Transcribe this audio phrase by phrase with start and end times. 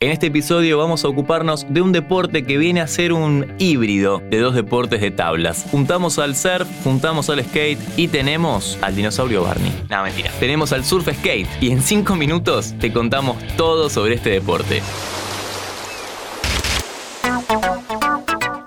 [0.00, 4.22] En este episodio vamos a ocuparnos de un deporte que viene a ser un híbrido
[4.30, 5.66] de dos deportes de tablas.
[5.72, 9.72] Juntamos al surf, juntamos al skate y tenemos al dinosaurio Barney.
[9.90, 10.30] No, mentira.
[10.38, 14.82] Tenemos al surf skate y en 5 minutos te contamos todo sobre este deporte.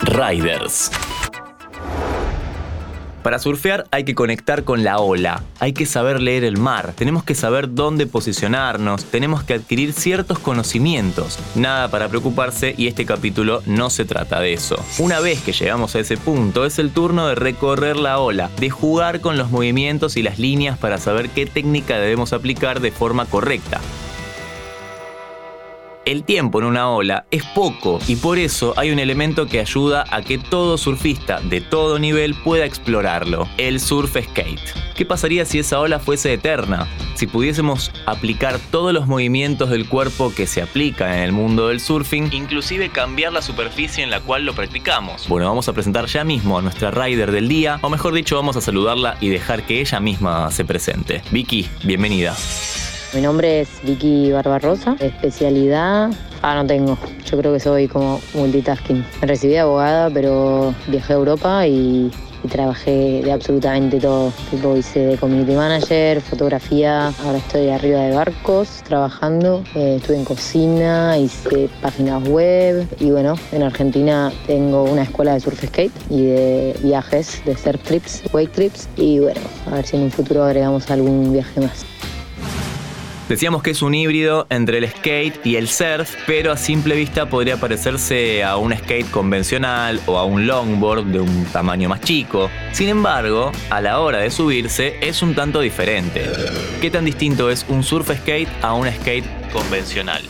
[0.00, 0.90] Riders.
[3.22, 7.22] Para surfear hay que conectar con la ola, hay que saber leer el mar, tenemos
[7.22, 11.38] que saber dónde posicionarnos, tenemos que adquirir ciertos conocimientos.
[11.54, 14.82] Nada para preocuparse y este capítulo no se trata de eso.
[14.98, 18.70] Una vez que llegamos a ese punto es el turno de recorrer la ola, de
[18.70, 23.26] jugar con los movimientos y las líneas para saber qué técnica debemos aplicar de forma
[23.26, 23.80] correcta.
[26.06, 30.06] El tiempo en una ola es poco y por eso hay un elemento que ayuda
[30.10, 34.60] a que todo surfista de todo nivel pueda explorarlo, el surf skate.
[34.96, 36.88] ¿Qué pasaría si esa ola fuese eterna?
[37.16, 41.80] Si pudiésemos aplicar todos los movimientos del cuerpo que se aplican en el mundo del
[41.80, 45.28] surfing, inclusive cambiar la superficie en la cual lo practicamos.
[45.28, 48.56] Bueno, vamos a presentar ya mismo a nuestra rider del día, o mejor dicho, vamos
[48.56, 51.22] a saludarla y dejar que ella misma se presente.
[51.30, 52.34] Vicky, bienvenida.
[53.12, 59.04] Mi nombre es Vicky Barbarosa, especialidad, ah, no tengo, yo creo que soy como multitasking.
[59.20, 62.12] Me recibí de abogada, pero viajé a Europa y,
[62.48, 64.32] trabajé de absolutamente todo.
[64.50, 70.24] Tipo, hice de community manager, fotografía, ahora estoy arriba de barcos trabajando, eh, estuve en
[70.24, 76.26] cocina, hice páginas web y bueno, en Argentina tengo una escuela de surf skate y
[76.26, 80.44] de viajes, de surf trips, wake trips y bueno, a ver si en un futuro
[80.44, 81.84] agregamos algún viaje más.
[83.30, 87.26] Decíamos que es un híbrido entre el skate y el surf, pero a simple vista
[87.26, 92.50] podría parecerse a un skate convencional o a un longboard de un tamaño más chico.
[92.72, 96.24] Sin embargo, a la hora de subirse es un tanto diferente.
[96.80, 100.22] ¿Qué tan distinto es un surf skate a un skate convencional?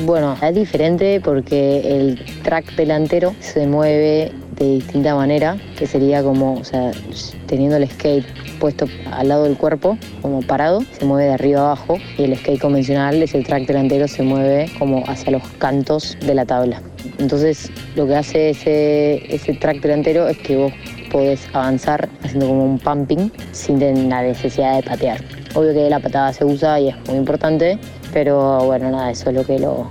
[0.00, 6.54] Bueno, es diferente porque el track delantero se mueve de distinta manera, que sería como,
[6.54, 6.90] o sea,
[7.46, 8.26] teniendo el skate
[8.62, 12.36] puesto al lado del cuerpo, como parado, se mueve de arriba a abajo y el
[12.38, 16.80] skate convencional es el track delantero, se mueve como hacia los cantos de la tabla.
[17.18, 20.72] Entonces lo que hace ese, ese track delantero es que vos
[21.10, 25.20] podés avanzar haciendo como un pumping sin la necesidad de patear.
[25.54, 27.80] Obvio que la patada se usa y es muy importante,
[28.12, 29.90] pero bueno, nada, eso es lo que lo,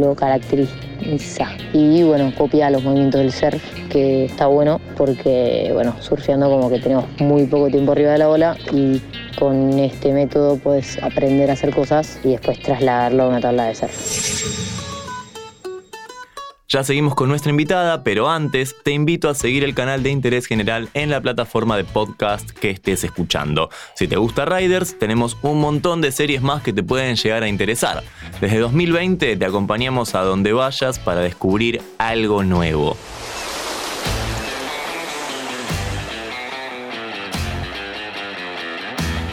[0.00, 1.48] lo caracteriza.
[1.72, 6.78] Y bueno, copia los movimientos del surf, que está bueno porque, bueno, surfeando como que
[6.78, 9.00] tenemos muy poco tiempo arriba de la ola y
[9.38, 13.74] con este método puedes aprender a hacer cosas y después trasladarlo a una tabla de
[13.74, 14.61] surf.
[16.72, 20.46] Ya seguimos con nuestra invitada, pero antes te invito a seguir el canal de Interés
[20.46, 23.68] General en la plataforma de podcast que estés escuchando.
[23.94, 27.48] Si te gusta Riders, tenemos un montón de series más que te pueden llegar a
[27.48, 28.02] interesar.
[28.40, 32.96] Desde 2020 te acompañamos a donde vayas para descubrir algo nuevo.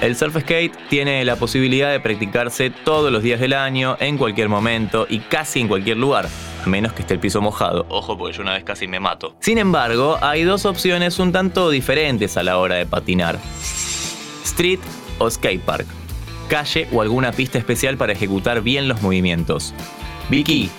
[0.02, 4.50] El surf skate tiene la posibilidad de practicarse todos los días del año, en cualquier
[4.50, 6.28] momento y casi en cualquier lugar
[6.66, 7.86] menos que esté el piso mojado.
[7.90, 9.36] Ojo, porque yo una vez casi me mato.
[9.40, 13.40] Sin embargo, hay dos opciones un tanto diferentes a la hora de patinar.
[14.44, 14.80] Street
[15.20, 15.86] o skatepark.
[16.48, 19.74] Calle o alguna pista especial para ejecutar bien los movimientos.
[20.30, 20.70] Vicky,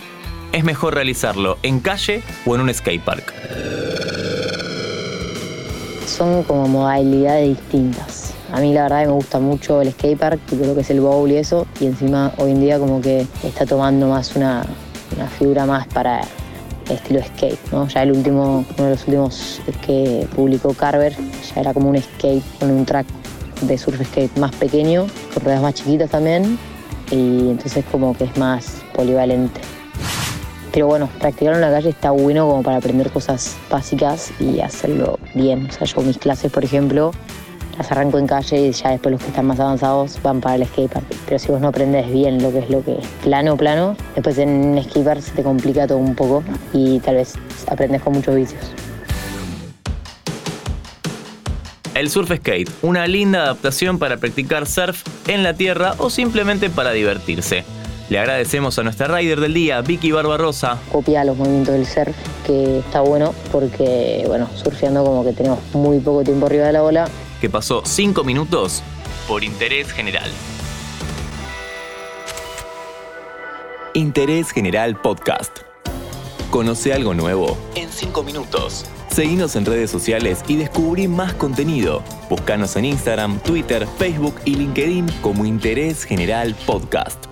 [0.53, 3.33] ¿es mejor realizarlo en calle o en un skatepark?
[6.07, 8.35] Son como modalidades distintas.
[8.53, 11.31] A mí la verdad me gusta mucho el skatepark, tipo lo que es el bowl
[11.31, 14.65] y eso, y encima hoy en día como que está tomando más una,
[15.17, 16.21] una figura más para
[16.89, 17.87] estilo skate, ¿no?
[17.89, 21.15] Ya el último, uno de los últimos que publicó Carver,
[21.55, 23.07] ya era como un skate con un track
[23.63, 26.59] de surf skate más pequeño, con ruedas más chiquitas también,
[27.11, 29.61] y entonces como que es más polivalente.
[30.73, 35.19] Pero bueno, practicar en la calle está bueno como para aprender cosas básicas y hacerlo
[35.35, 35.67] bien.
[35.69, 37.11] O sea, yo mis clases, por ejemplo,
[37.81, 40.67] las arranco en calle y ya después los que están más avanzados van para el
[40.67, 41.07] skatepark.
[41.25, 44.37] Pero si vos no aprendes bien lo que es lo que es plano, plano, después
[44.37, 46.45] en skatepark se te complica todo un poco
[46.75, 47.37] y tal vez
[47.69, 48.61] aprendes con muchos vicios.
[51.95, 56.93] El surf skate, una linda adaptación para practicar surf en la tierra o simplemente para
[56.93, 57.65] divertirse.
[58.11, 60.77] Le agradecemos a nuestra rider del día, Vicky Barbarosa.
[60.93, 62.15] Copia los movimientos del surf,
[62.47, 66.83] que está bueno porque, bueno, surfeando como que tenemos muy poco tiempo arriba de la
[66.83, 67.09] ola
[67.41, 68.83] que pasó 5 minutos
[69.27, 70.31] por interés general.
[73.95, 75.61] Interés General Podcast.
[76.51, 78.87] Conoce algo nuevo en 5 minutos.
[79.11, 82.03] Seguinos en redes sociales y descubrí más contenido.
[82.29, 87.30] Búscanos en Instagram, Twitter, Facebook y LinkedIn como Interés General Podcast.